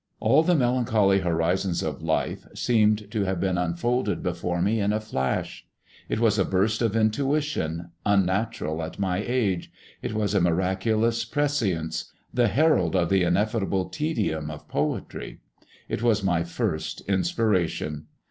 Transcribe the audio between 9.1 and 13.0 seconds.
age; it was a miraculous prescience, the herald